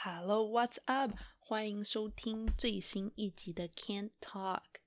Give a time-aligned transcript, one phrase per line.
[0.00, 1.12] Hello, what's up？
[1.38, 4.79] 欢迎收听最新一集的 Can't Talk。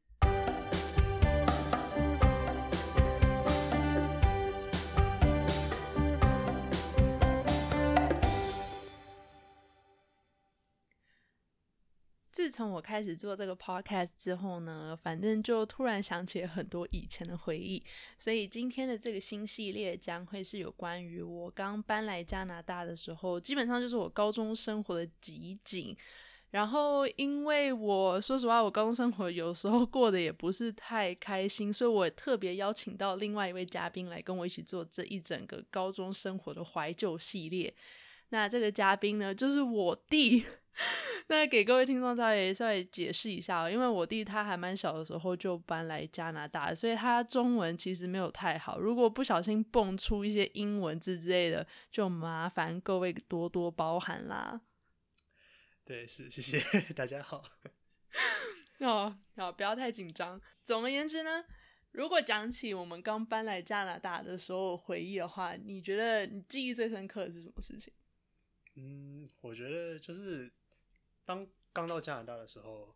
[12.45, 17.83] 自从我开始做这个 podcast 之后呢，反正就突然想起了很多以前的回忆，
[18.19, 25.97] 所以今天的这个新系列将会是有关于我刚搬来加拿大的时候，基本上就是我高中生活的集锦。
[26.51, 37.74] 然后，因为我说实话，我高中生活有时候过得也不是太开心，所以我特别邀请到另外一位嘉宾来跟我一起做这一整个高中生活的怀旧系列。
[38.34, 40.45] 那这个嘉宾呢，就是我弟。
[41.29, 48.80] 那给各位听众稍微稍微解释一下哦，因为我弟他还蛮小的时候就搬来加拿大，所以他中文其实没有太好。
[48.80, 54.60] 如果不小心蹦出一些英文字之类的，就麻烦各位多多包涵啦。
[55.85, 56.59] 对，是谢谢
[56.93, 57.45] 大家好。
[58.80, 60.40] 哦，好，不要太紧张。
[60.65, 61.45] 总而言之呢，
[61.93, 67.92] 如果讲起我们刚搬来加拿大的时候回忆的话，你觉得你记忆最深刻的是什么事情？
[68.77, 70.50] 嗯，我觉得就是。
[71.27, 72.94] 当刚到加拿大的时候，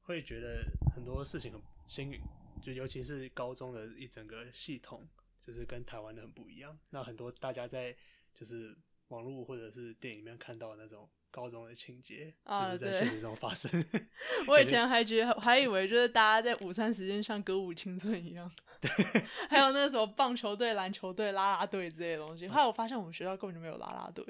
[0.00, 2.18] 会觉得很多事情很新颖，
[2.62, 5.06] 就尤其是高中的一整个系统，
[5.46, 6.78] 就是跟台湾的很不一样。
[6.88, 7.94] 那很多大家在
[8.34, 8.74] 就是
[9.08, 13.70] 网络或者是电影里面看到的那种高中的情节，就是在现实中发生。
[14.48, 18.90] 我以前还觉得还以为就是大家在午餐时间像歌舞青春一样，对，
[19.50, 22.48] 还有那什么棒球队、篮球队、啦啦队之类的东西。
[22.48, 24.24] 后来我发现我们学校根本就没有啦啦队，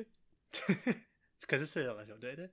[1.47, 2.51] 可是是有篮球队的。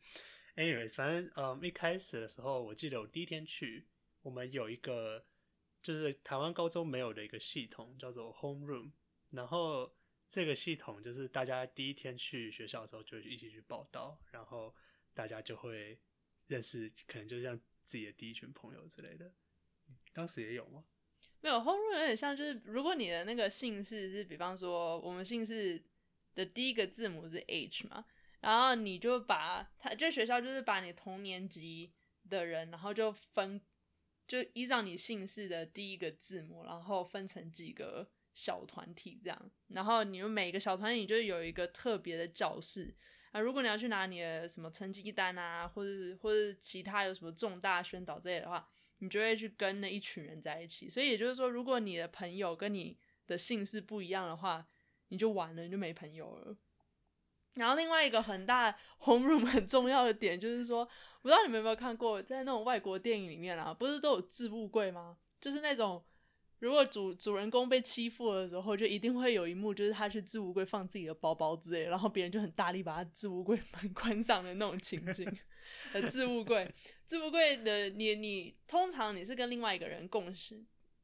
[0.55, 3.87] anyways，反正嗯，一开始的时候，我记得我第一天去，
[4.21, 5.25] 我们有一个
[5.81, 8.91] 就是台湾高中没有的一个系统，叫做 Home Room。
[9.31, 9.91] 然后
[10.29, 14.75] 这个系统就是大家第一天去学校的时候就一起去报道，然后
[15.13, 15.99] 大家就会
[16.47, 19.33] 认识，可能就像自己的第一群朋友之类的。
[20.13, 20.83] 当时也有吗？
[21.41, 25.83] 没有，Home Room 有点像，就是如果你的那个姓氏是，比方说我们姓氏
[26.35, 28.05] 的第一个字母是 H 嘛。
[28.41, 31.93] 然后你就把他，就学校就是把你同年级
[32.29, 33.61] 的人，然后就分，
[34.27, 39.51] 就依照你姓氏的第一个字母，然后分成几个小团体这样。
[39.69, 42.93] 然后你们每个小团体就有一个特别的教室
[43.31, 43.39] 啊。
[43.39, 48.67] 如果你要去拿你的什么成绩单啊，或者是或者其他有什么重大宣导之类的话，
[48.97, 50.89] 你就会去跟那一群人在一起。
[50.89, 54.67] 所以也就是说，如果你的朋友跟你的姓氏不一样的话，
[55.13, 56.57] 你就完了，你就没朋友了。
[57.53, 60.83] 然后另外一个很大 home room 很重要的点就是说，
[61.21, 65.17] 不知道你们有没有看过，在那种外国电影里面啊，不是都有置物柜吗？
[65.39, 66.03] 就是那种
[66.57, 75.31] 如果主主人公被欺负的时候，就一定会有一幕，就是他去置物柜放自己的包包之类，然后别人就很大力把他置物柜 门关上的那种情景。
[75.93, 76.67] 呃，置物柜，
[77.05, 80.63] 置物柜的你你通常你是跟另外一个人共事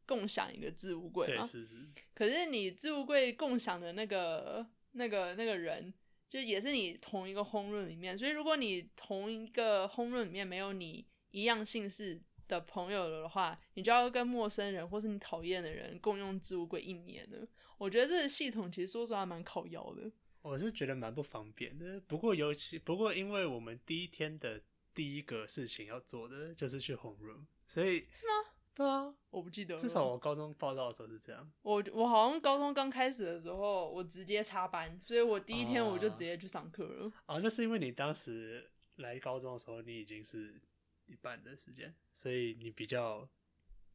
[0.09, 1.45] 共享一个置物柜嘛？
[1.45, 1.75] 是是。
[2.15, 5.93] 可是你置物柜共享的那个那个那个人。
[6.29, 17.47] 就也是你同一个烘润里面，所以如果你同一个烘润里面没有你一样姓氏的朋友的话，你就要跟陌生人或是你讨厌的人共用置物柜一年了。
[17.79, 20.11] 我觉得这个系统其实说实话蛮烤腰的。
[20.43, 24.61] 我是觉得蛮不方便的，不过尤其不过因为我们第一天的
[24.93, 28.51] 第一个事情要做的就是去轰润，所以是吗？
[28.79, 29.77] 对啊，我不记得。
[29.77, 31.51] 至少我高中报道的时候是这样。
[31.63, 37.11] 我我好像高中刚开始的时候，我直接插班，所以我第一天我就直接去上课了。
[37.25, 40.61] 啊，那是因为你当时来高中的时候，你已经是
[41.07, 43.27] 一半的时间，所以你比较，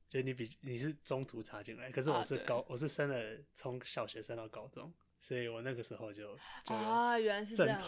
[0.07, 4.93] 就你比你是中途插进来，可是我是高，我是升了从小学升到高中。
[5.25, 7.81] 所以我那个时候就啊，原来是这样。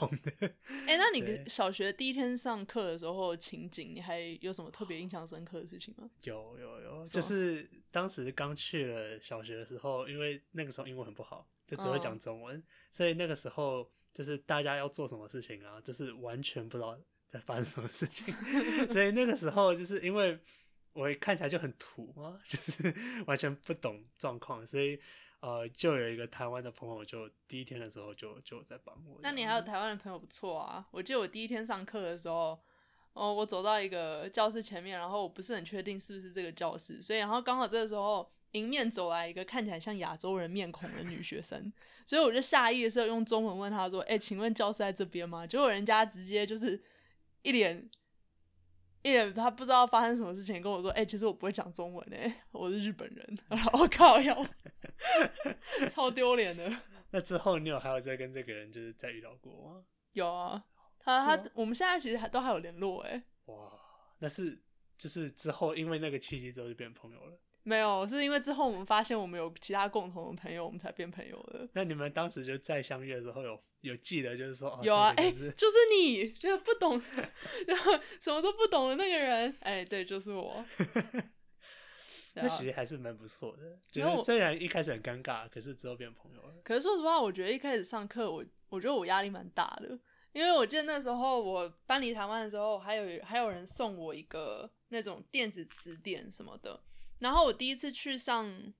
[0.86, 6.08] 哎，那你小学第一天上课的时候情景，你还有什么特别印象深刻的事情吗？
[6.24, 16.98] 有有有，就是当时刚去了小学的时候，因为那个时候英文很不好，就只会讲中文，所以那个时候就是大家要做什么事情啊，就是完全不知道
[17.28, 18.34] 在发生什么事情。
[18.90, 20.38] 所以那个时候就是因为
[20.94, 22.94] 我看起来就很土嘛， 就是
[23.26, 24.98] 完全不懂状况，所以。
[25.40, 29.18] 呃，就有一个台湾的朋友，就第一天的时候就就在帮我。
[29.22, 30.86] 那你还有台湾的朋友不错啊！
[30.90, 32.58] 我记得我第一天上课的时候，
[33.12, 41.72] 哦，我走到一个教室前面，然后我不是很确定是不是这个教室，所以然后刚好这个时候迎面走来一个看起来像亚洲人面孔的女学生，
[42.06, 46.82] 所以我就下意识用中文问她说：“哎，请问教室在这边吗？”结果人家直接就是
[47.42, 47.88] 一脸。
[49.06, 53.38] 一脸他不知道发生什么事情，跟我说：“哎，其实我不会讲中文哎，我是日本人。
[53.72, 54.46] ”我靠，要
[55.92, 56.68] 超丢脸的。
[57.12, 59.84] 那之后你有还有再跟这个人就是再遇到过吗？
[60.12, 60.64] 有啊，
[60.98, 63.72] 他他我们现在其实还都还有联络哎，哇，
[64.18, 64.60] 那是
[64.98, 67.38] 就是之后因为那个契机之后就变朋友了。
[67.68, 71.68] 没有，是因为之后我们发现我们有其他共同的朋友，我们才变朋友的。
[71.72, 77.02] 那你们当时就再相遇的时候有有记得就是说哦有啊，哎、那个就是就是你，就是不懂，
[77.66, 80.64] 然后什么都不懂的那个人，哎、对，就是我。
[82.38, 86.54] 那其实还是蛮不错的，就是虽然一开始很尴尬，可是之后变朋友了。
[86.62, 89.98] 可是说实话，我觉得一开始上课，我我觉得我压力蛮大的，
[90.32, 96.78] 因为我记得那时候我搬离台湾的时候，还有还有人送我一个那种电子词典什么的。
[97.20, 98.72] 然后我第一次去上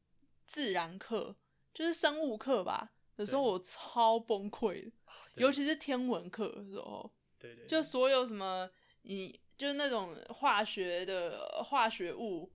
[0.46, 1.34] 自然课，
[1.72, 4.92] 就是生物课吧的时候，我超崩溃的，
[5.36, 8.70] 尤其是天文课的时候，对对，就所有什么
[9.02, 12.52] 你就是那种化学的化学物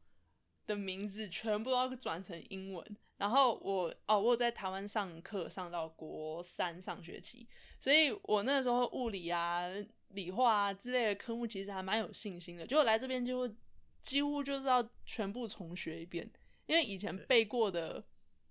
[0.67, 2.97] 的名字，全部都要转成英文。
[3.17, 7.47] 然后我哦，我有在台湾上课上到国三上学期，
[7.79, 9.67] 所以我那时候物理啊、
[10.09, 12.65] 理化啊之类的科目其实还蛮有信心的。
[12.65, 13.55] 结果来这边就会
[14.01, 16.29] 几乎就是要全部重学一遍，
[16.65, 18.03] 因为以前背过的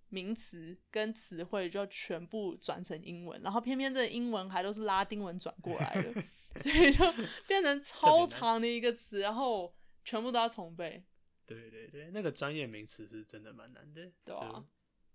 [0.09, 6.13] 名词跟词汇就要全部转成英文，然后偏偏这英文还都是拉丁文转过来的，
[6.61, 7.05] 所以就
[7.47, 9.75] 变成超长的一个词，然后
[10.05, 11.05] 全部都要重背。
[11.47, 14.11] 对对对，那个专业名词是真的蛮难的。
[14.25, 14.65] 对啊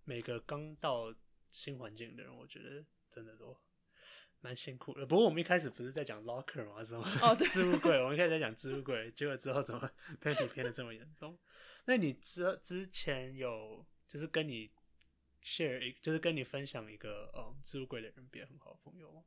[0.04, 1.14] 每个刚到
[1.52, 3.58] 新环境的人，我觉得真的都
[4.46, 5.04] 蛮辛苦的。
[5.08, 6.84] 不过我们一开始不是在讲 locker 吗？
[6.84, 9.90] 什么哦对置物柜，我们一开始在讲置物柜，结果之后怎么
[10.20, 11.36] 被你骗的这么严重？
[11.86, 14.70] 那你之之前有就是跟你
[15.44, 19.24] share 一，就是跟你分享一个嗯置物柜的人变很好的朋友吗？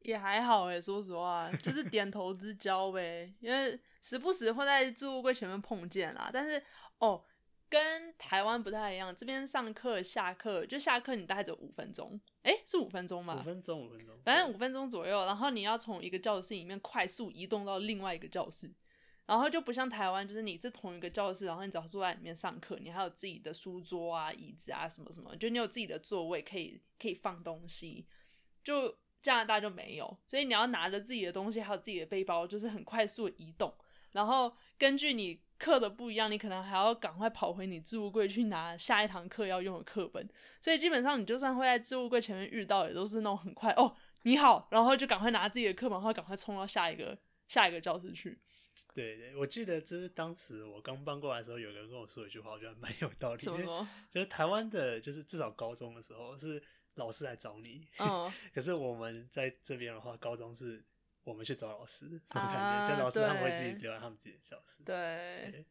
[0.00, 3.34] 也还好诶，说实话，就是点头之交呗。
[3.40, 6.62] 因为时不时会在置物柜前面碰见啦，但是
[6.98, 7.24] 哦，
[7.68, 13.38] 跟台湾不太一样，这边上课下课就下课，你大概只有五分钟，诶，是五分钟吗？
[13.40, 18.72] 五分钟，五分钟，反正五分钟左右，然后你要从一个教室里面快速移动到另外一个教室，
[19.26, 28.06] 然后就不像台湾，就是你是同一个教室，然后你只要坐在里面上课，你还有自己的书桌啊、椅子啊什么什么，就你有自己的座位可以可以放东西。
[28.62, 33.72] 就加拿大就没有，所以你要拿着自己的东西，还有自己的背包，就是很快速的移动，
[34.16, 40.26] 然后根据你课的不一样，你可能还要赶快跑回你置物柜去拿下一堂课要用的课本。
[40.60, 47.16] 所以基本上你就算会在置物柜前面遇到，也都是那种很快哦，你好，然后就赶快拿自己的课本，然后赶快冲到下一个
[47.46, 48.38] 下一个教室去。
[48.94, 53.44] 对对，我记得就是当时我刚搬过来的时候，有人跟我说一句话，我觉得蛮有道理的。
[53.44, 53.86] 怎么说？
[54.10, 56.62] 就是台湾的，就是至少高中的时候是
[56.96, 60.84] 老师来找你，嗯， 可是我们在这边的话，高中是
[61.26, 64.80] 我们去找老师，这种感觉，啊就老师他们会自己留在他们自己的教室。
[64.84, 65.66] 对对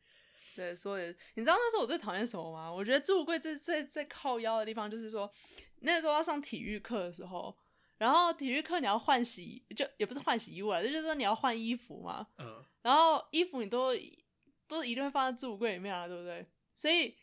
[0.53, 2.71] 对，所以你知道那时候我最讨厌什么吗？
[2.71, 5.31] 我觉得置物柜最最最靠腰的地方就是说，
[5.79, 7.57] 那时候要上体育课的时候，
[7.97, 13.95] 然后体育课你要换洗，就也不是换洗衣物啊，就是说你要换衣服嘛，嗯，然后衣服你都
[14.67, 16.45] 都一定会放在置物柜里面啊，对不对？
[16.73, 17.15] 所以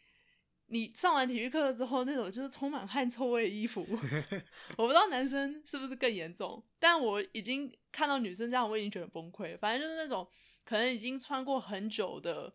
[0.72, 3.86] 你上完体育课之后，那种就是充满汗臭味的衣服，
[4.78, 9.56] 我不知道男生是不是更严重，但我已经看到女生这样，我已经觉得崩溃。
[9.58, 10.26] 反正就是那种
[10.64, 12.50] 可能已经穿过很久的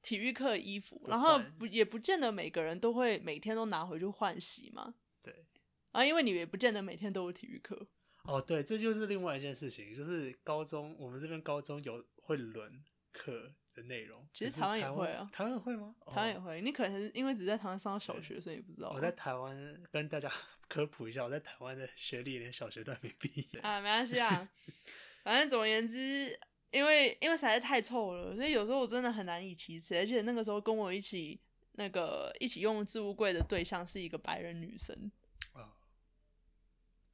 [0.00, 4.94] 体育课衣服，然后不也不见得每个人都会每天都拿回去换洗嘛。
[5.22, 5.44] 对。
[5.92, 7.86] 然后因为你也不见得每天都有体育课，
[8.24, 14.26] 哦，对，这就是另外一件事情，就是高中我们这边高中有会轮课的内容。
[14.32, 15.94] 其实台湾也台会啊台湾会吗？
[16.00, 16.60] 哦台湾也会。
[16.62, 18.90] 你可能是因为只在台湾上到小对学，所以你不知道。
[18.90, 20.32] 我在台湾跟大家
[20.68, 23.60] 科普一下，我在台湾的学历连小学都还没毕业。
[23.60, 24.48] 啊，没关系啊，
[25.22, 26.36] 反正总而言之，
[26.70, 29.94] 因为因为实在太臭了，所以有时候我真的很难以启齿。
[29.96, 31.38] 而且那个时候跟我一起
[31.72, 35.10] 那个一起用置物柜的对象是一个白人女生，
[35.52, 35.70] 啊，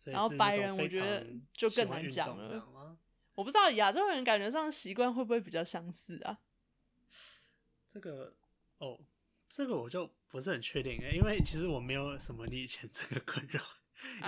[0.05, 2.97] 然后白人我觉得就更难讲了？
[3.35, 6.39] 我不知道亚洲人感觉上习惯会不会比较相似啊？
[7.89, 8.35] 这个
[8.79, 8.99] 哦，
[9.49, 13.63] 这个我就不是很确定欸，因为其实我没有什么你以前这个困扰，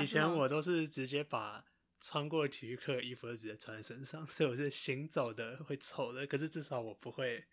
[0.03, 1.65] 以前我都是直接把
[2.01, 7.47] 穿过体育课衣服就直接穿在身上， 所以我是行走的会臭的，可是至少我不会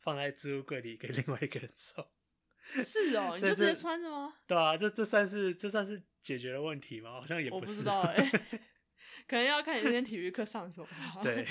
[0.00, 2.06] 放在置物柜里给另外一个人臭。
[2.82, 4.34] 是哦，你就直接穿着吗？
[4.46, 7.12] 对啊，这这算是这算是解决了问题吗？
[7.20, 7.76] 好像也我不是。
[7.76, 8.26] 知道哎、
[9.28, 11.20] 可能要看你今天体育课上什么吧。
[11.22, 11.46] 对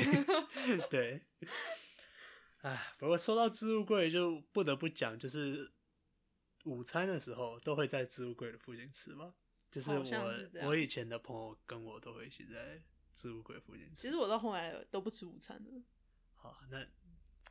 [0.89, 1.21] 对，
[2.63, 5.71] 哎，不过说到置物柜，就不得不讲，就是
[6.63, 9.33] 午餐的时候都会在置物柜的附近吃嘛。
[9.69, 12.81] 就是我我以前的朋友跟我都会一起在
[13.13, 13.95] 置物柜附近吃。
[13.95, 15.71] 其实我到后来都不吃午餐的。
[16.35, 16.85] 好，那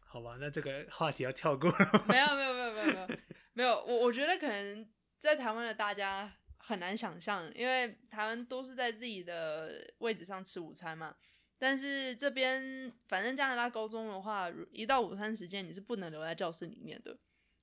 [0.00, 1.76] 好吧，那这个话题要跳过了。
[2.09, 3.19] 没有没有没有没有没有
[3.52, 4.88] 没有，我我觉得可能
[5.19, 11.14] 在台湾的大家很难想象，因为台湾都是在自己的位置上吃午餐嘛。
[11.62, 17.16] 但是这边反正加拿大高中的话，一到午餐时间你是不能留在教室里面的，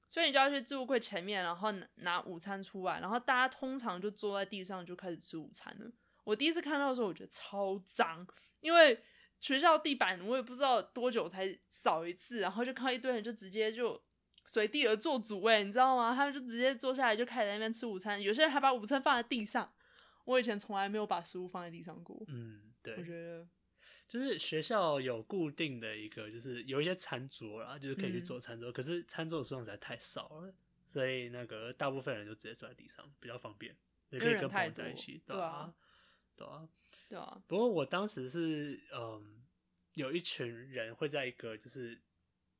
[0.07, 5.91] 所以你就要去置物柜前面，然后拿午餐出来，然后大家通常就坐在地上就开始吃午餐了。
[6.23, 8.25] 我第一次看到的时候，我觉得超脏，
[8.61, 8.97] 因为
[9.41, 14.01] 学校地板我也不知道多久才扫一次，然后就看到一堆人就直接就
[14.45, 16.15] 随地而坐主，位，你知道吗？
[16.15, 19.69] 他们就直接坐下来就开始在那边吃午餐，有些人还把午餐放在地上。
[20.23, 22.23] 我以前从来没有把食物放在地上过。
[22.29, 23.45] 嗯，对，我觉得
[24.09, 30.53] 就是学校有固定的一个，就是有一些餐桌啦，就是可以去做餐桌，可是餐桌的数量实在太少了，
[30.87, 33.73] 所以那个大部分人就直接坐在地上，比较方便，
[34.09, 35.73] 也可以跟朋友在一起，对啊。
[36.35, 36.69] 对啊，
[37.09, 37.41] 对啊。
[37.47, 39.43] 不过我当时是，嗯，
[39.95, 41.99] 有一群人会在一个就是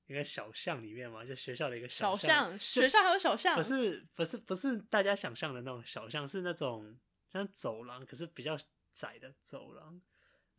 [0.06, 2.60] 一个小巷里面嘛，就学校的一个小巷。
[2.60, 3.56] 学校还有小巷？
[3.56, 8.58] 不是，不是，不是大家想象的那种小巷，是那种像走廊，可是比较
[8.92, 10.02] 窄的走廊。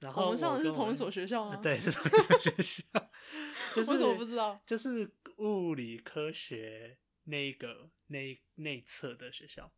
[0.00, 1.56] 然后我们上的是同一所学校吗？
[1.62, 2.82] 对，是同一所学校。
[3.74, 9.72] 就是我不知道，就是物理科学那个那内侧的学校。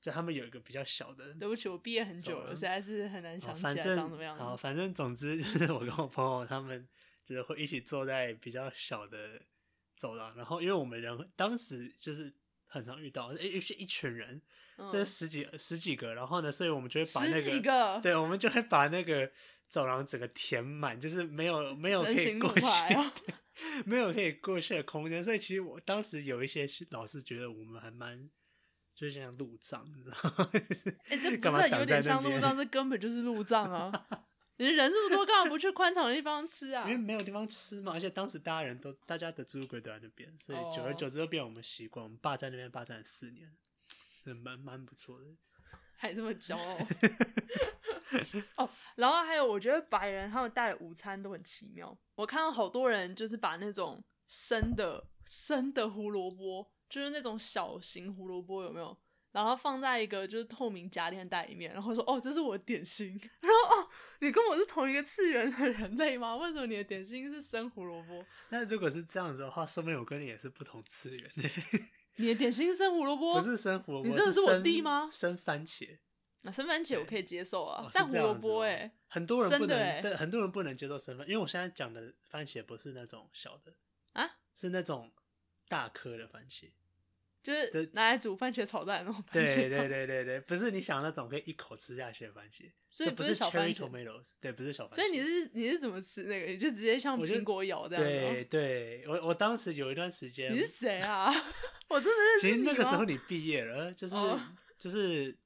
[0.00, 4.38] 就他们有一个比较小的，对不起，我毕业很久了，实在是很难想起来长怎么样。
[4.38, 6.88] 好，反正总之就 是我跟我朋友他们
[7.24, 9.42] 就是会一起坐在比较小的
[9.96, 12.32] 走廊，然后因为我们人当时就是
[12.68, 14.40] 很常遇到，一是一群人，
[14.92, 19.30] 这十几十几个，然后呢，所以我们就会把那个，对，我们就会把那个
[19.68, 22.62] 走廊整个填满，就是没有没有可以过去，
[23.84, 28.30] 没有可以过去的空间，所以其实我当时有一些老师觉得我们还蛮。
[28.94, 30.50] 就像路障，你知道吗？
[31.08, 33.92] 哎，这 不是有点像路障，这根本就是路障啊！
[34.58, 36.84] 你人这么多，干嘛不去宽敞的地方吃啊？
[36.86, 42.02] 因为没有地方吃嘛，而且当时大家人都，大家的置物柜都在那边，所以久而久之就变我们习惯。
[42.04, 43.50] 我们霸占那边霸占了四年，
[44.24, 45.26] 是蛮蛮不错的，
[45.96, 46.78] 还这么骄傲。
[48.56, 51.96] 哦，然后还有，我觉得白人他们带的午餐都很奇妙。
[52.14, 56.70] 我看到好多人就是把那种生的生的胡萝卜。
[56.88, 58.96] 就是那种小型胡萝卜有没有？
[59.32, 63.08] 然后放在一个就是透明夹链袋里面，然后说哦，这是我的点心。
[63.42, 63.88] 然后哦，
[64.20, 66.36] 你跟我是同一个次元的人类吗？
[66.36, 68.24] 为什么你的点心是生胡萝卜？
[68.48, 71.48] 那如果是这样子的话，说明我跟你也是不同次元的。
[72.16, 73.40] 你的点心是生胡萝卜？
[73.40, 75.08] 不是生胡萝卜，你真的是我弟吗？
[75.12, 75.98] 生番茄。
[76.42, 83.74] 那生番茄我可以接受啊，但胡萝卜哎，很多人不能，对很多人不能接受生番，因为我现在讲的番茄不是那种小的
[84.12, 85.12] 啊，是那种
[85.68, 86.70] 大颗的番茄。
[87.42, 89.54] 就是拿来煮番茄炒蛋那种番茄。
[89.54, 93.88] 对 对对对对，不是你想那种可以一口吃下去的番茄，所以不是小番茄。
[94.40, 94.96] 对，不是小番茄。
[94.96, 96.52] 所以你是你是怎么吃那个？
[96.52, 100.52] 你就直接像苹果咬这样对对，我我当时有一段时间。
[100.52, 101.32] 你是谁啊？
[101.88, 104.14] 我真的认识其实那个时候你毕业了，就是
[104.78, 105.36] 就是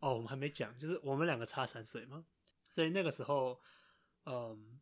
[0.00, 2.24] 哦，我们还没讲，就是我们两个差三岁嘛，
[2.68, 3.60] 所以那个时候，
[4.26, 4.80] 嗯。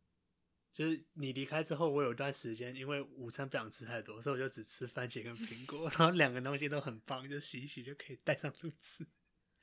[0.73, 9.07] 就是你离开之后，我有一段时间因为午餐不想吃太多，所以我就只吃番茄跟苹果，然后两个东西都很棒，就洗一洗就可以带上路吃。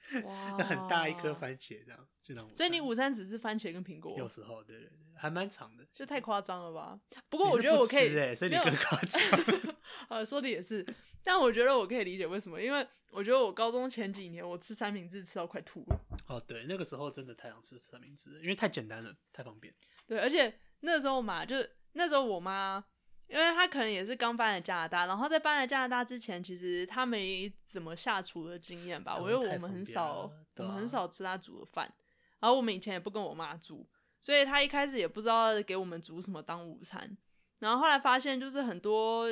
[0.24, 4.18] 哇，那很大一颗番茄这样，就那所以你午餐只吃番茄跟苹果？
[4.18, 5.86] 有时候，对对对，还蛮长的。
[5.92, 6.98] 这太夸张了吧？
[7.30, 9.76] 不过我觉得我可以，所以你更夸张。
[10.08, 10.86] 呃，说的也是，
[11.24, 16.00] 但我觉得我可以理解为什么，因为我觉得我高中前几年我吃三明治吃到快吐了。
[16.28, 19.74] 哦，对，那个时候真的太想吃三明治，因为太简单了，太方便。
[20.06, 20.58] 对，而且。
[20.82, 21.56] 那时候嘛，就
[21.94, 22.84] 那时候我妈，
[23.28, 29.18] 因为她可能也是刚搬来加拿大，然后在搬来加拿大之前，其实她没怎么下厨的经验吧。
[29.18, 31.92] 我觉得我们很少，我们很少吃她煮的饭，
[32.40, 33.88] 然后我们以前也不跟我妈煮，
[34.22, 37.18] 所以她一开始也不知道给我们煮什么当午餐。
[37.60, 39.28] 然后后来发现，就是很多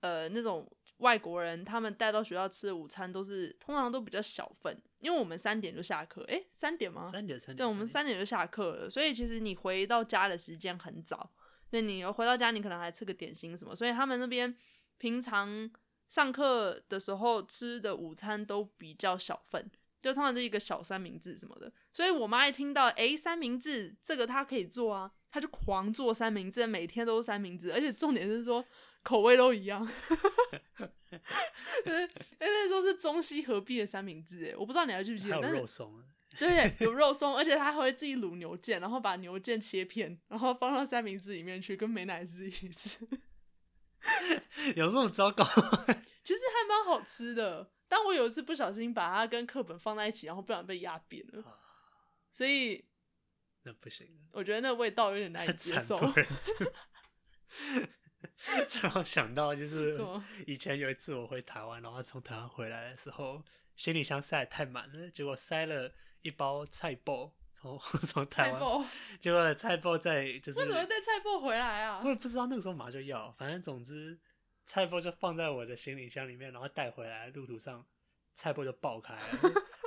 [0.00, 0.70] 呃那种。
[0.98, 7.04] 外国人他们带到学校吃的午餐都是通常都比较小份，因为我们三点就下课，诶，三点吗？
[7.04, 7.56] 三点三点。
[7.56, 11.30] 对，我们三点就下课了，所以其实你回到家的时间很早。
[11.72, 14.56] 那你回到家，你可能还吃个点心什么，所以他们那边
[14.96, 15.70] 平常
[16.08, 19.70] 上课的时候吃的午餐都比较小份，
[20.00, 21.70] 就通常是一个小三明治什么的。
[21.92, 28.64] 所以我妈一听到，诶，三明治这个她可以做啊，她就狂做三明治，每天都是三明治，而且重点是说。
[29.04, 29.80] 口味都一样，
[31.84, 32.08] 因为
[32.40, 35.36] 那时候是中西合璧的三明治，哎，我不知道你还记不记得？
[35.36, 36.02] 有肉松，
[36.38, 43.06] 对，有肉松，而且他还会自己卤牛腱，然后把牛腱切片，然后放到三明治里面去，跟美乃滋一起吃。
[44.74, 45.44] 有这么糟糕？
[46.24, 51.44] 其实还蛮好吃的，但我有一次不小心把它跟课本放在一起，然后不然被压扁了，
[52.32, 52.84] 所以
[53.64, 54.08] 那不行。
[54.32, 55.98] 我觉得那味道有点难以接受。
[58.82, 59.98] 让我想到就 是
[60.46, 63.42] 以前有一次我回台湾，然后从台湾回来的时候，
[63.76, 68.60] 行李箱塞得太满了，结果塞了一包菜包从 从台湾，
[69.18, 72.08] 结果菜包在就是为什么会带菜包回来啊我？
[72.08, 74.18] 也不知道那个时候马上就要，反正总之
[74.66, 77.84] 菜包就放在我的行李箱里面，然后带回来，路途上
[78.34, 79.22] 菜包就爆开了，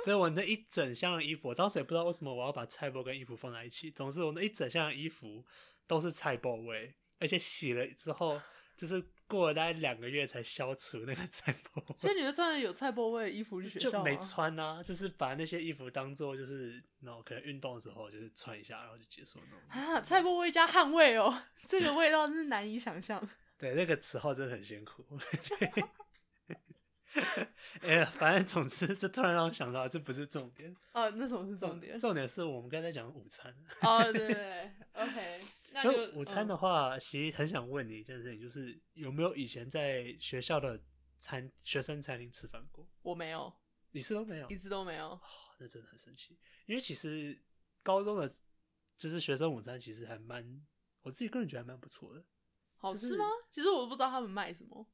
[0.04, 5.44] 所以我那一整箱的衣服，我当时也不知道为什么我要把菜包跟衣服放在一起，总之我那一整箱的衣服
[5.86, 8.40] 都是菜包味，而且洗了之后，
[8.76, 11.94] 就是过了大概两个月才消除那个菜包味。
[11.98, 13.98] 所以你会穿的有菜包味的衣服去学校吗？
[13.98, 19.94] 就没穿啊，就是把那些衣服当做就是然后可能运动的时候就是穿一下，然后就结束那种。
[19.94, 23.20] 啊，菜包味加汗味哦， 这个味道真是难以想象。
[23.58, 25.04] 对，那个词号真的很辛苦。
[27.80, 31.98] 哎呀，反正总之，这突然让我想到，这不是重点，哦，那什么是重点？
[31.98, 33.52] 重点是我们刚才讲午餐。
[33.80, 35.40] 哦，对对对，OK，
[35.72, 40.80] 那午餐的嗯话，其实很想问你一件事情，就是有没有以前在学校的
[41.18, 42.88] 餐学生餐厅吃饭过？
[43.02, 43.52] 我没有，
[43.92, 44.48] 你是都没有？
[44.48, 45.10] 一次都没有。
[45.10, 45.20] 哦
[45.60, 47.36] 那真的很神奇，因为其实
[47.82, 48.30] 高中的
[48.96, 50.64] 就是学生午餐，其实还蛮，
[51.02, 52.24] 我自己个人觉得还蛮不错的。
[52.76, 53.24] 好吃吗？
[53.50, 54.88] 其实我都不知道他们卖什么。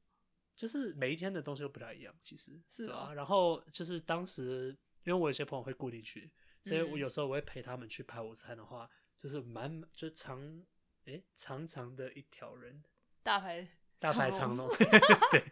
[0.55, 2.59] 就是每一天的东西都不太一样，其实。
[2.67, 6.31] 是吧然后就是当时，因为我有些朋友会固定去，
[6.63, 8.89] 所以我嗯有时候我会陪他们去排午餐的话，
[9.25, 10.63] 就是满就长
[11.05, 12.83] 诶、长长的一条人，
[13.23, 13.67] 大排
[13.97, 14.69] 大排长长龙，
[15.31, 15.43] 对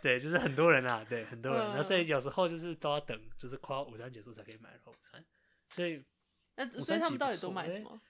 [0.00, 5.22] 对，就是很多人啊，对很多人，那、所以嗯有时候就是都要等，就是快要午餐结束才可以买到午餐，
[5.68, 6.02] 所以
[6.54, 8.00] 那午所以他们到底都错欸卖什么？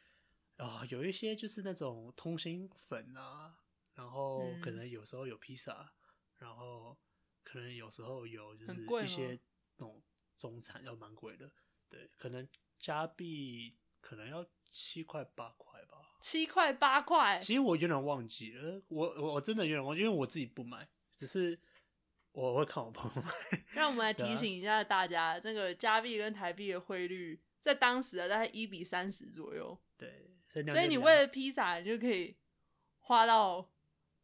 [0.58, 3.58] 啊、有一些就是那种通心粉啊，
[3.94, 4.76] 然后可嗯。
[4.76, 5.92] 能有时候有披萨，
[6.36, 6.96] 然后
[7.42, 9.36] 可能有时候有就是一些
[9.74, 10.00] 那种
[10.38, 11.50] 中餐要蛮贵的，
[11.88, 12.48] 对，可能
[12.78, 15.96] 加币可能要七块八块吧。
[16.20, 21.58] 七块八块，其实我有点忘记了，我我我真的有点忘记，因为我自己不买，只是
[22.32, 23.64] 我会看我朋友买。
[23.72, 29.78] 让我们来 提醒一下大家，那个加币跟台币的汇率在当时啊，大概一比三十左右。
[29.96, 32.36] 对，所以所以你为了披萨，你就可以
[33.00, 33.70] 花到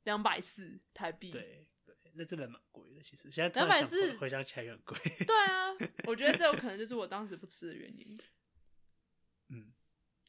[0.04, 1.30] 两百四台币。
[1.30, 3.00] 对对，那真的蛮贵的。
[3.02, 4.98] 其实现在突然想240回回想起来也很贵。
[5.26, 5.72] 对啊，
[6.06, 8.18] 我觉得这有可能就是我当时不吃的原因。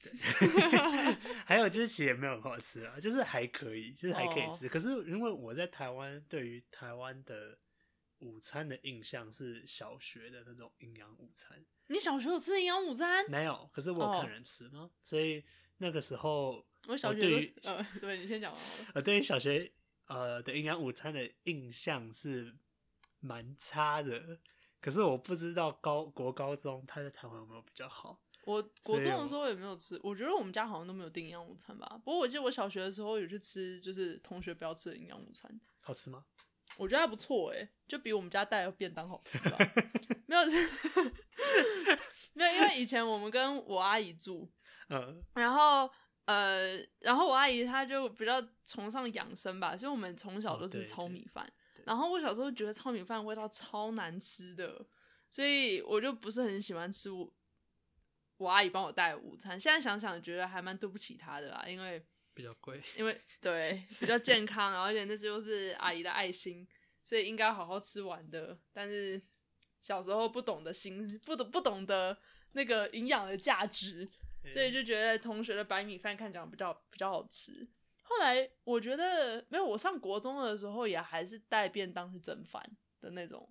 [1.45, 4.67] 还有就是其实也没有很好吃啊，就是还可以，就是还可以哦吃。
[4.67, 7.57] 可是因为我在台湾，对于台湾的
[8.19, 13.23] 午餐的印象是小学的那种营养午餐，你小学有吃营养午餐？
[13.29, 13.69] 没有。
[13.73, 15.43] 可是我有哦看人吃嘛，所以
[15.77, 18.61] 那个时候我小学对于呃，对你先讲完。
[18.93, 19.71] 呃，对于小学
[20.05, 22.53] 呃的营养午餐的印象是
[23.19, 24.39] 蛮差的。
[24.79, 28.19] 可是我不知道高国高中他在台湾有没有比较好。
[28.43, 31.87] 我国中的时候也没有吃，我觉得我们家好像都没有订营养午餐吧。
[32.03, 36.25] 不过我记得我小学的时候有去吃，就是同学不要吃的营养午餐，好吃吗？
[36.77, 39.57] 我觉得还不错诶、就比我们家带的便当好吃吧。
[40.25, 40.55] 没有吃，
[42.33, 44.49] 没有，因为以前我们跟我阿姨住，
[44.89, 45.87] 嗯，然后
[46.25, 51.45] 呃，然后我阿姨她就比较崇尚养生吧，所以我们从小哦都吃对对糙米饭。
[51.75, 54.85] 对然后我小时候觉得糙米饭味道超难吃的，
[55.29, 57.31] 所以我就不是很喜欢吃我
[58.41, 59.59] 我阿姨帮我带午餐。
[59.59, 62.81] 现在想想觉得还蛮对不起她的啦，因为比较贵。
[62.97, 66.67] 因为对比较健康，然后而且那就是阿姨的爱心，
[67.03, 68.57] 所以应该好好吃完的。
[68.73, 69.21] 但是
[69.79, 72.17] 小时候不懂得心，不懂不懂得
[72.53, 74.09] 那个营养的价值，
[74.51, 77.67] 所以就觉得同学的白米饭看起来比较比较好吃。
[78.01, 82.61] 后来我觉得没有，我上国中的时候也还是带便当去蒸饭
[82.99, 83.47] 的那种，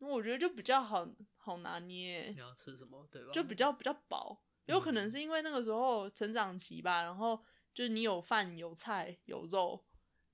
[0.00, 1.08] 那我觉得就比较好
[1.48, 3.32] 好拿捏你，要吃什么，对吧？
[3.32, 4.44] 就比较比较饱。
[4.66, 9.82] 有可能嗯是因为那个时候成长期吧，然后就是你有饭有菜有肉，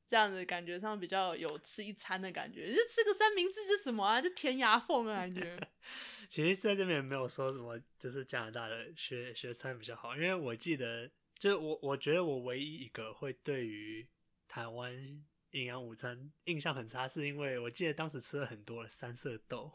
[0.09, 2.75] 这样子感觉上比较有吃一餐的感觉。
[2.75, 4.21] 就吃个三明治是什么啊？
[4.21, 5.57] 就填牙缝的感觉。
[6.29, 14.09] 其实在这边也没有说什么，就是加拿大的学学餐比较好，因为我记得，就是我我觉得我唯一一个会对于
[14.49, 19.73] 台湾营养午餐印象很差，是因为我记得当时吃了很多的三色豆，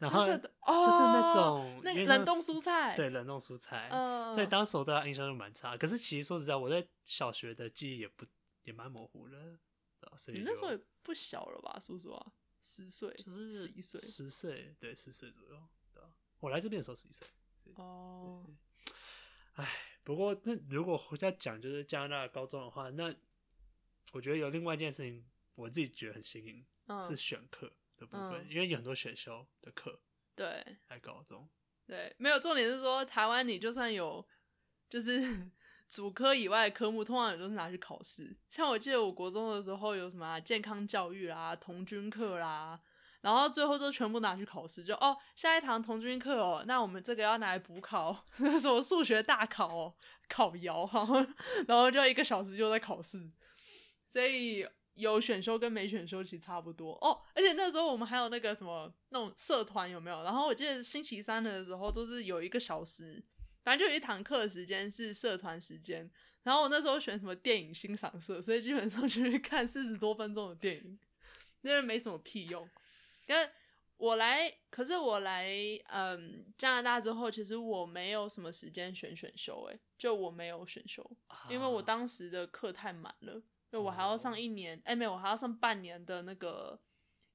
[0.00, 5.76] 然后就是那哦种那冷冻蔬菜对冷冻蔬菜，嗯所以当时我对他印象就蛮差。
[5.76, 8.26] 可是其实说实在，我在小学的记忆也不
[8.64, 9.58] 也蛮模糊的，
[10.18, 11.78] 所以你那时候也不小了吧？
[11.80, 15.62] 说实话，十岁，就是十一岁十岁，对，十岁左右，
[15.94, 16.10] 对吧？
[16.40, 17.24] 我来这边的时候十一岁。
[17.76, 18.44] 哦。
[19.54, 19.66] 哎，
[20.02, 23.14] 不过那如果再讲就是加拿大的高中的话，那
[24.12, 30.00] 我觉得有另外一件事情，我自己觉得很新颖，嗯是选课的部分，嗯因为有很多选修的课
[30.34, 31.48] 对在高中。
[31.86, 34.26] 对，没有重点是说，台湾你就算有
[34.88, 35.50] 就是
[35.88, 38.36] 主科以外的科目，通常也都是拿去考试。
[38.50, 42.80] 像我记得我国中的时候有什么啊、健康教育啦、童军课啦，
[43.20, 48.24] 然后最后都全部拿去考试，就哦，下一堂童军课哦，那我们这个要拿来补考，
[48.60, 49.94] 什么数学大考哦，
[50.28, 50.88] 考 摇，
[51.68, 53.30] 然后就一个小时就在考试，
[54.16, 57.20] 所以有选修跟没选修其实差不多哦。
[57.34, 60.22] 而且那时候我们还有那个什么那种社团有没有？
[60.22, 63.22] 然后我记得星期三的时候都是有一个小时，
[63.62, 66.10] 反正就有一堂课时间是社团时间。
[66.44, 70.98] 然后我那时候选什么电影欣赏社，所以基本上就是看四十多分钟的电影，
[71.60, 72.66] 因为没什么屁用。
[73.26, 73.50] 因为
[73.98, 75.46] 我来，可是我来，
[75.88, 81.04] 嗯，加拿大之后，其实我没有什么时间选选修，诶，就我没有选修，
[81.50, 83.42] 因为我当时的课太满了，
[83.76, 86.80] 就我还要上一年，哎，没有，我还要上半年的那个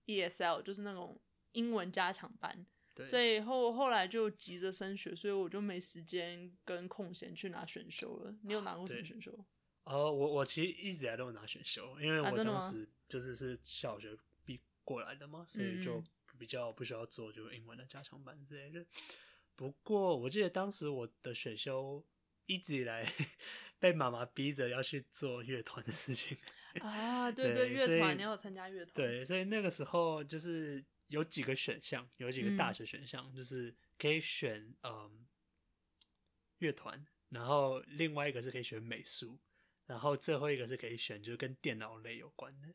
[0.07, 2.65] ESL，就是那种英文加强班，
[3.05, 8.35] 所以后后来就急着升学，所以我就没时间跟空闲去拿选修了。
[8.43, 9.31] 你有拿过什么选修？
[9.83, 14.59] 哦，我我其实一直以来都有拿选修，因为我当时就是是小学毕。
[14.83, 16.03] 过来的嘛，所以就
[16.39, 18.83] 比较不需要做就英文的加强班之类的。
[19.55, 22.03] 不过我记得当时我的选修
[22.53, 23.05] 一直以来
[23.79, 26.37] 被妈妈逼着要去做乐团的事情
[26.81, 35.27] 啊，对 对，乐团你要参加乐团，对，所以那个时候就是有几个选项，有几个大学选项，就是可以选嗯
[36.59, 39.39] 乐团，然后另外一个是可以选美术，
[39.85, 42.67] 然后最后一个是可以选就是跟电脑类有关的，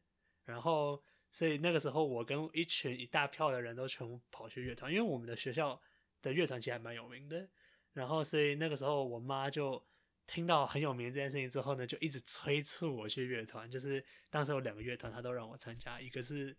[0.45, 1.03] 然后。
[1.33, 5.79] 所以那个时候，我跟一群一大票的人都全部跑去乐团，因为我们的学校
[6.23, 7.47] 的乐团其实还蛮有名的。
[7.97, 9.83] 然后，所以那个时候，我妈就
[10.27, 13.71] 听到很有名这件事情之后呢，就一直催促我去乐团。
[13.71, 16.55] 就是当时有两个乐团，她都让我参加，一个是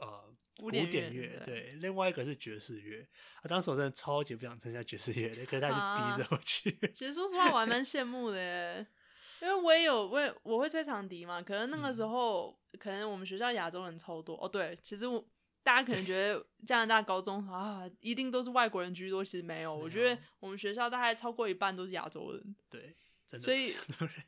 [0.00, 3.06] 呃古典乐，对，另外一个是爵士乐。
[3.42, 6.70] 啊，当时我真的超级不想参加爵士乐的，可是她是逼着我去。
[6.94, 8.86] 其实说实话，我还蛮羡慕的。
[9.42, 11.42] 因为我也有，我也我会吹长笛嘛。
[11.42, 14.48] 可能那个时候，可能我们学校亚洲人超多哦。
[14.48, 15.22] 对，其实我
[15.66, 19.76] 大家可能觉得加拿大高中啊，一定都是外国人居多，其实没有。
[19.76, 22.56] 我觉得我们学校大概超过一半都是亚洲人。
[22.70, 22.94] 对，
[23.40, 23.74] 所以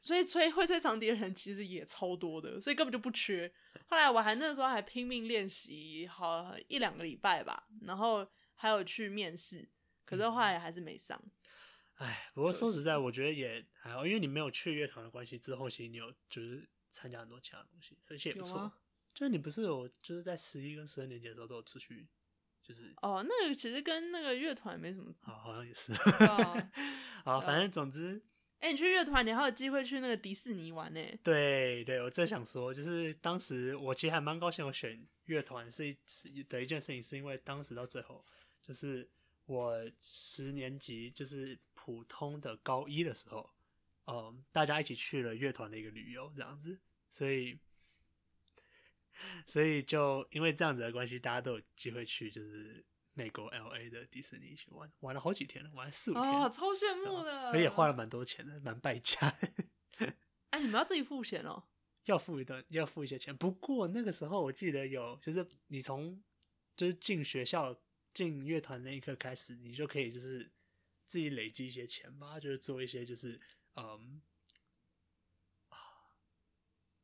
[0.01, 3.49] 所以吹会吹长笛的人其实也超多的，所以根本就不缺。
[3.87, 9.69] 后来我还那时候还拼命练习，好一两个礼拜吧，然后还有去面试，
[10.05, 11.23] 可是后来还是没上。
[11.95, 18.73] 哎，不过说实在，我觉得也还好，因为你没有去乐团的关系，之后其实你有就是参加很多其他东西，所以其实也不错。
[19.19, 22.07] 就是你不是有就是在十一跟十二年级的时候都有出去，
[22.63, 25.13] 就是哦，那个其实跟那个乐团没什么。
[25.23, 25.93] 好，好像也是。
[27.25, 28.23] 好，反正总之，
[28.61, 31.01] 哎，你去乐团，你还有机会去那个迪士尼玩呢。
[31.25, 38.25] 对对，我正想说，就是当时我其实还蛮高兴，我选乐团是一的一件事情，是因为当时到最后
[38.63, 39.11] 就是。
[39.47, 43.49] 我十年级就是普通的高一的时候，
[44.07, 46.79] 嗯，大家一起去了乐团的一个旅游，这样子，
[47.11, 47.59] 所以，
[49.47, 59.35] 所以就因为这样子的关系，大家都有机会去，就是美国 L A 的迪士尼去玩，玩了好几天了，玩了四五天，哦，超羡慕的，而且花了蛮多钱的，蛮败家。
[60.51, 61.65] 哎，你们要自己付钱哦？
[62.05, 63.37] 要付一段，要付一些钱。
[63.37, 66.23] 不过那个时候我记得有，就是你从
[66.77, 67.79] 就是进学校。
[68.15, 70.51] 进乐团那一刻开始，你就可以就是
[71.07, 73.41] 自己累积一些钱吧，就是做一些就是
[73.77, 74.21] 嗯
[75.69, 75.79] 啊，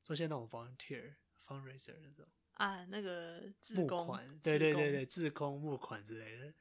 [0.02, 1.14] 做些那种 volunteer
[1.46, 3.42] fundraiser 那种啊，那个
[3.74, 6.52] 募款，对对对对，自工募款之类的。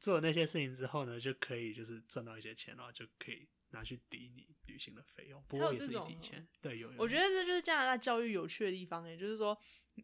[0.00, 5.42] 做那些事情之后呢，就可以就是赚到一些钱，然后就可以拿去抵你旅行的费用。
[5.48, 6.92] 不过也是一笔钱，对，有。
[6.98, 9.56] 我觉得这就是加拿大教育有趣的地方，也就是说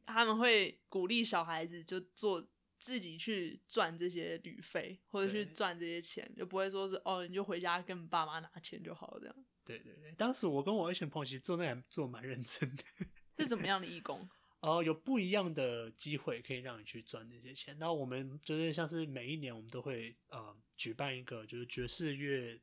[0.07, 2.48] 他们会鼓励小孩子就做。
[2.81, 9.46] 自己去赚这些旅费，或者去赚这些钱，就不会说是哦，你就回家跟爸妈拿钱就好了这样。
[9.64, 12.85] 对对对，当时我跟我一群朋友其实做那还做蛮认真的。
[13.38, 14.29] 是怎么样的义工？
[14.61, 17.79] 哦，有不一样的机会可以让你去赚那些钱。
[17.79, 22.61] 那我们就是像是每一年我们都会呃举办一个就是爵士乐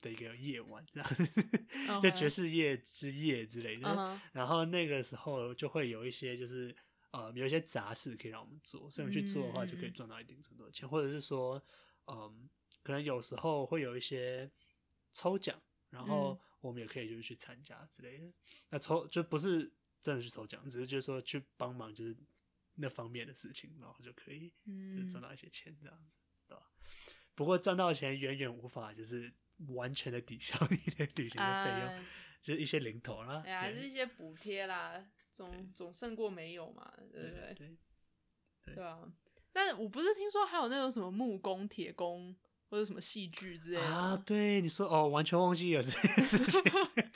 [0.00, 1.08] 的一个夜晚，这样
[2.00, 4.20] 就爵士夜之夜之类的。
[4.32, 6.74] 然后那个时候就会有一些就是。
[7.12, 11.62] 呃，有一些杂事可以让我们做，所以我们去做的话，就可以赚到一定程度的钱，或者是说，
[12.08, 12.46] 嗯，
[12.82, 14.50] 可能有时候会有一些
[15.14, 15.58] 抽奖，
[15.96, 18.30] 然后我们也可以就是去参加之类的。
[18.68, 22.14] 那抽就不是真的去抽奖，只是就是说去帮忙，就是
[22.74, 24.52] 那方面的事情，然后就可以
[24.94, 26.12] 就赚到一些钱这样子，
[26.46, 26.62] 对吧？
[27.34, 29.32] 不过赚到钱远远无法就是
[29.68, 32.04] 完全的抵消 你的旅行的费用，
[32.42, 35.08] 就是一些零头啦，哎还是一些补贴啦。
[35.32, 37.76] 总总胜过没有嘛，对不对？
[38.74, 39.12] 对啊，
[39.52, 42.34] 但我不是听说还有那种什么木工、铁工
[42.76, 44.22] 或或者什么戏剧之类的啊，吗。
[44.26, 46.62] 对，你说哦，完全忘记有这件事情。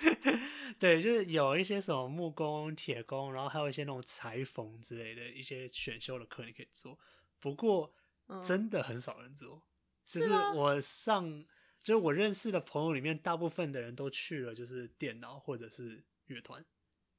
[0.80, 6.98] 对，就是有一些什么木工、铁工，然后还有一些那种裁缝之类的一些选修的课你可以做。
[7.38, 7.92] 不过
[8.28, 9.62] 嗯真的很少人做，
[10.06, 11.44] 就是是我上，
[11.82, 16.64] 就是我认识的朋友里面，大部分的人都去了，就是电脑或者是乐团，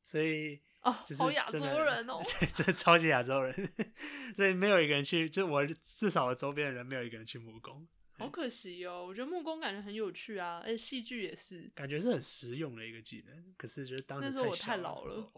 [0.04, 2.20] 所以哦就，是好亚洲人哦。
[2.40, 3.74] 对，真的超级亚洲人，
[4.36, 7.88] 所以没有一个人去，就我至少我周边的人没有一个人去木工。
[8.22, 11.70] 好可惜哦，我觉得木工感觉很有趣啊，而且戏剧也是。
[11.76, 15.32] 感觉是很实用的一个技能，可是就是当时那时候我太老了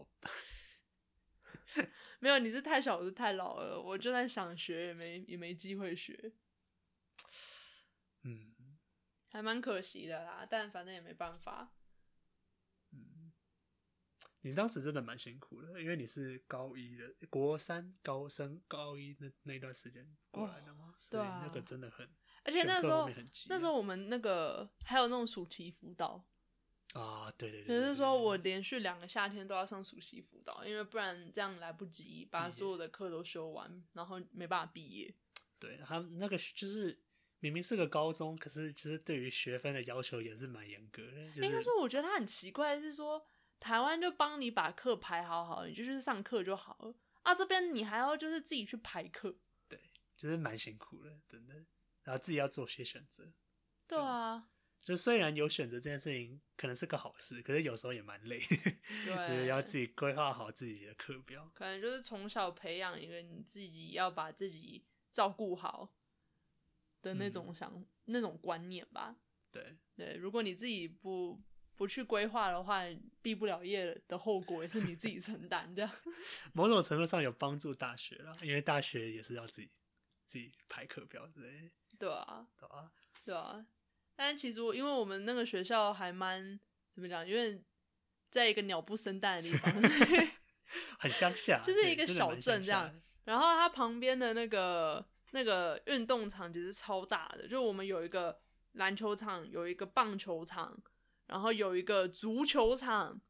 [2.20, 3.80] 没有，你是太小，我是太老了。
[3.80, 6.32] 我就算想学，也没也没机会学，
[8.22, 8.54] 嗯
[9.30, 10.46] 还蛮可惜的啦。
[10.48, 11.74] 但反正也没办法。
[12.92, 13.32] 嗯，
[14.42, 22.08] 你当时真的蛮辛苦的，因为你是高一的，国三高升高一那那段时间过来的嘛，所以对啊那个真的很，
[22.44, 23.10] 而且那时候
[23.48, 26.22] 那时候我们那个还有那种暑期辅导，
[26.92, 35.14] 啊，对对对只对，对是说我连续两个夏天都要上暑期辅导，因为不然这样来不及把所有的课都修完，然后没办法毕业。
[35.58, 37.00] 对他那个就是
[37.40, 43.26] 明明是个高中，可是其实对于学分的要求也是蛮严格的，就是应该说，我觉得他很奇怪，是说
[43.58, 49.34] 台湾就帮你把课排好好，你就去上课就好了啊，这边你还要就是自己去排课。
[49.66, 49.80] 对，
[50.16, 51.54] 就是蛮辛苦的，真的，
[52.04, 53.32] 然后自己要做些选择。
[53.86, 54.48] 对啊，
[54.80, 58.38] 就虽然有选择这件事情可能是个好事，可是有时候也蛮累，
[59.04, 61.50] 就是要自己规划好自己的课表。
[61.54, 65.92] 可能就是从小培养一个你自己要把自己照顾好
[67.02, 69.16] 的那种嗯想、那种观念吧。
[69.50, 71.40] 对，对，如果你自己不
[71.76, 72.82] 不去规划的话，
[73.22, 75.88] 毕不了业的后果也是你自己承担的。
[76.52, 79.70] 某种程度上有帮助大学了，因为大学也是要自己
[80.26, 81.70] 自己排课表之类的，
[82.04, 82.92] 对啊，对啊？
[83.24, 83.66] 对啊。
[84.16, 86.58] 但其实我因为我们那个学校还蛮
[86.90, 87.62] 怎么讲，因为
[88.30, 89.72] 在一个鸟不生蛋的地方，
[91.00, 92.94] 很乡下，就是一个小镇这样。
[93.24, 98.38] 然后它旁边的那个那个运动场其实超大的，就我们有一个
[98.72, 100.76] 篮球场，有一个棒球场，
[101.26, 103.20] 然后有一个足球场，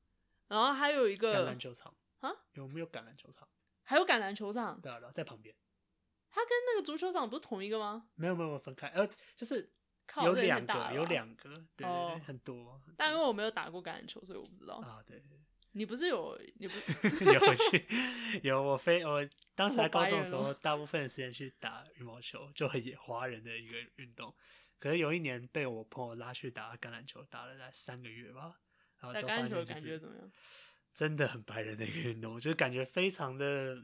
[0.48, 3.48] 然后还有一橄个榄球场啊，有没有橄榄球场？
[3.84, 5.54] 还有橄榄球场，对啊，对啊，在旁边。
[6.34, 8.08] 它跟那个足球场不是同一个吗？
[8.16, 9.70] 没有没有分开，呃，就是
[10.04, 12.80] 靠有两个，有两个，对对哦对，很多。
[12.96, 14.74] 但因为我没有打过橄榄球，所以我不知道。
[14.78, 15.38] 啊，对对
[15.76, 16.74] 你不是有你不
[17.24, 17.86] 对， 有去
[18.42, 24.34] 有我非我当时在高中的时候，白人哦大部分的时间去打羽毛球，就很也华人的一个运动。
[24.80, 28.60] 可是有一年被我朋友拉去打橄榄球，打了大概三个月吧，
[28.98, 30.32] 然后就打橄榄球的发现就是感觉怎么样？
[30.92, 33.76] 真的很白人的一个运动，就是感觉非常的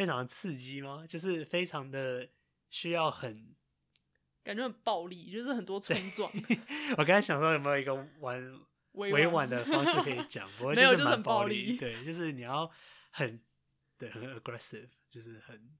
[0.00, 1.04] 非常的刺激吗？
[1.06, 2.26] 就是非常的
[2.70, 3.54] 需要很。
[4.42, 6.32] 感觉很暴力，就是很多冲撞，
[6.96, 8.60] 我刚才想说有没有一个婉
[8.92, 12.70] 委委婉的方式可以 讲，不过就是蛮很暴力，力对，就是你要
[13.10, 13.38] 很
[13.98, 15.78] 对很 aggressive，就是很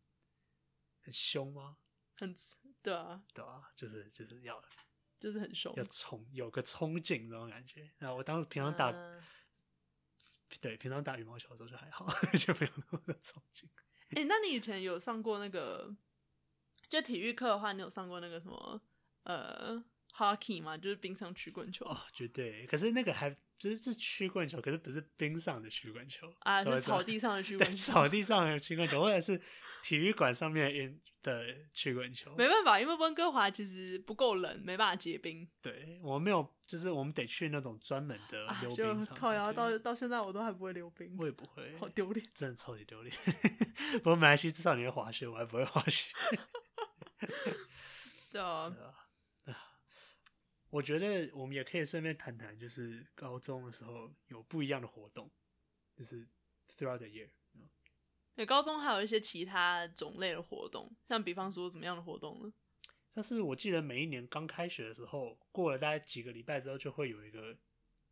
[1.01, 1.79] 很凶吗？
[2.19, 2.35] 很
[2.83, 4.63] 对啊，对啊、就是就是要
[5.19, 5.85] 就是很凶要。
[5.85, 7.91] 冲，有个冲劲那种感觉。
[7.97, 9.23] 那我当时平常打、嗯
[10.61, 12.05] 对平常打羽毛球的时候就还好，
[12.37, 13.71] 就没有那么的冲劲。
[14.17, 15.95] 哎、那你以前有上过那个，
[16.89, 18.81] 就体育课的话，你有上过那个什么
[19.23, 19.83] 呃
[20.17, 20.77] hockey 吗？
[20.77, 22.67] 就是冰上曲棍球、哦，绝对。
[22.67, 27.93] 可是那个还就是是曲棍球，可是不是冰上的曲棍球啊，是草地上的曲棍球。
[27.93, 29.41] 草地上的曲棍球，或者是
[29.85, 32.35] 体育馆上面运的曲棍球。
[32.37, 39.17] 没办法，因为温哥华其实不够冷，没办法结冰对我没有，就是我们得去那种专门的啊，溜冰场。
[39.17, 42.27] 靠摇到到现在我都还不会溜冰，我也不会，好丢脸。
[42.35, 43.15] 真的超级丢脸。
[43.99, 46.13] 不过马来西亚至少你会滑雪，我还不会滑雪。
[48.31, 48.73] 对啊，
[49.45, 49.57] 啊
[50.71, 55.31] 我觉得我们也可以顺便谈谈，就是高中的时候有不一样的活动，
[55.97, 56.27] 就是
[56.69, 57.29] throughout the year。
[58.41, 62.51] 对，高中还有一些其他种类的活动，像比方说怎么样的活动呢？
[63.13, 67.55] 但是我记得每一年刚开学的时候，过了大概几个礼拜之后，就会有一个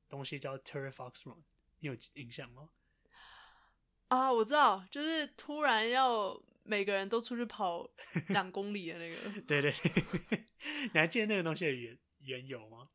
[0.06, 1.42] 东西叫 Terry Fox Run，
[1.80, 2.68] 你有印象吗？
[4.08, 7.88] 啊，我知道，就是突然要每个人都出去跑
[8.28, 9.40] 两公里的那个。
[9.46, 10.44] 对对对，
[10.92, 12.90] 你还记得那个东西的缘缘由吗？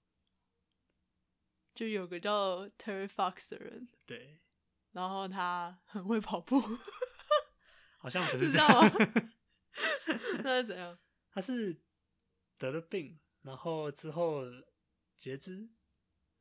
[1.74, 4.38] 就有个叫 Terry Fox 的人，对，
[4.92, 6.62] 然后他很会跑步，
[8.04, 8.92] 好像不是知这道样。
[10.44, 11.00] 那是怎样？
[11.32, 11.82] 他是
[12.58, 14.44] 得了病，然后之后
[15.18, 15.70] 截肢，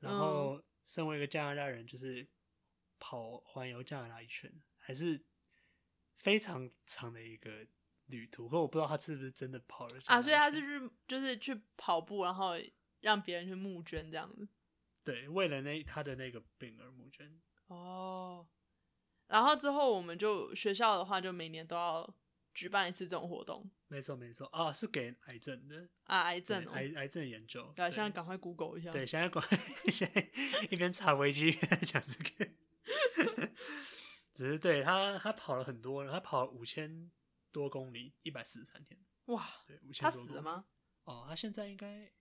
[0.01, 2.29] 然后身为一个加拿大人，就是
[2.99, 5.25] 跑环游加拿大一圈，还是
[6.17, 7.65] 非常长的一个
[8.07, 12.55] 旅途，可我不知道他是不是真的跑了啊，所以他是是去就是去跑步，然后
[13.01, 14.49] 让别人去募捐这样子。
[15.05, 17.41] 对为了那他的那个病而募捐。
[17.69, 18.47] 哦，
[19.33, 22.15] 然后之后我们就学校的话，就每年都要
[22.53, 27.73] 举办一次这种活动没错没错啊，是给癌症的啊，癌症哦，癌癌症研究。
[27.75, 28.91] 对现在赶快 Google 一下。
[28.91, 29.59] 对，现在赶快
[29.91, 30.29] 现在
[30.71, 32.51] 一边查维基一边讲这个，
[34.35, 37.11] 只是对他他跑了很多，他跑了五千
[37.51, 40.29] 多公里，一百四十三天，哇，对，五千他多公里？
[40.29, 40.67] 死了吗？
[41.05, 42.13] 哦，他现在应该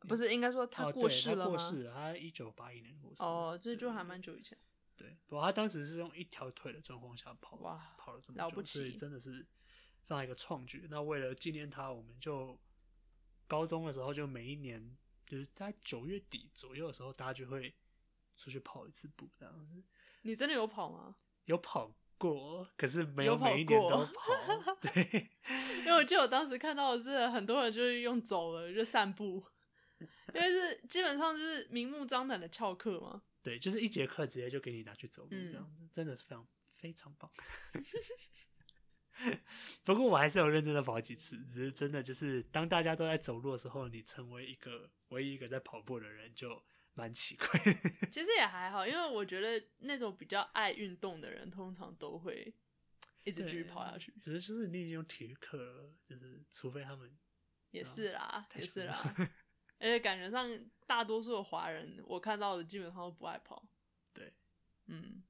[0.00, 1.44] 不是，应该说他哦，过世了吗？
[1.46, 3.22] 过世了，他一九八一年过世。
[3.22, 4.58] 哦，这就还蛮久以前。
[4.98, 9.46] 对，不过他当时是用一条腿的状况下跑，哇跑了这么久，所以真的是
[10.02, 10.88] 非常一个创举。
[10.90, 12.58] 那为了纪念他，我们就
[13.46, 17.72] 高中的时候就每一年就是大概九月底左右的时候，大家就会
[18.36, 19.84] 出去跑一次步，这样子。
[20.22, 21.14] 你真的有跑吗？
[21.44, 24.74] 有跑过，可是没有跑每一年过都跑。
[24.82, 25.30] 对，
[25.78, 29.44] 因为我记得我当时看到的是很多人就是用走了就散步，
[30.34, 33.22] 因为是基本上就是明目张胆的翘课嘛。
[33.48, 37.30] 对，就是一节课直接就给你拿去走路，嗯这样子、真的是非常非常棒。
[39.82, 47.72] 不过我还是有认真的跑几次，只是真的就是当大家都在走路的时候，你成为一个唯一一个在跑步的人，就蛮奇怪的。
[48.12, 52.52] 其实也还好，因为我觉得那种比较爱运动的人，通常都会
[53.24, 54.12] 一直继续跑下去。
[54.20, 57.10] 只是就是你已经有体育课了，就是除非他们
[57.70, 59.16] 也是啦，也是啦。
[59.78, 60.48] 而且感觉上，
[60.86, 63.68] 大多数的华人我看到的基本上都不爱跑。
[64.12, 64.32] 对，
[64.86, 65.22] 嗯，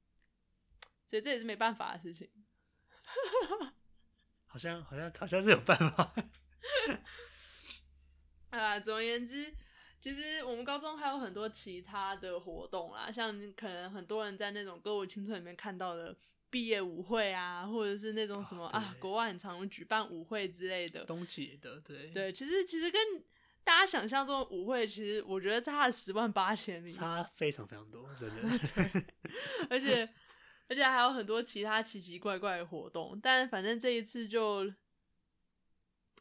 [1.07, 2.31] 所以这也是没办法的事情。
[4.47, 6.15] 好像好像好像是有办法。
[8.51, 9.55] 啊，总而言之，
[10.01, 16.17] 其实我们高中还有很多其他的活动啦，像可能很多人在那种歌舞青春里面看到的
[16.49, 21.05] 毕业舞会啊，或者是那种什么啊啊国外很常举办舞会之类的。
[21.05, 23.23] 冬季的，对对，其实其实跟
[23.65, 26.91] 大家想象中的舞会，其实我觉得差了十万八千里。
[26.91, 29.05] 差非常非常多，真的。
[29.69, 30.09] 而且
[30.69, 34.73] 而且还有很多其他奇奇怪怪的活动，但反正这一次就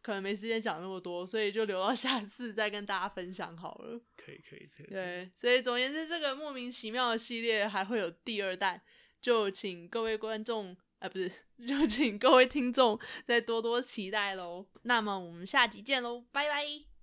[0.02, 4.00] 可能没时间讲那么多，所以就留到下次再跟大家分享好了。
[4.17, 8.82] 可以可以，这个对，所以总而言之，这个莫名其妙的系列还会有第二弹，
[9.21, 11.32] 就请各位观众，啊，不是，
[11.65, 14.67] 就请各位听众再多多期待喽。
[14.84, 16.96] 那么我们下集见喽，拜拜。